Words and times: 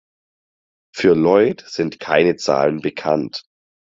Für 0.95 1.13
Lloyd 1.13 1.63
sind 1.67 1.99
keine 1.99 2.35
Zahlen 2.35 2.81
bekannt. 2.81 3.43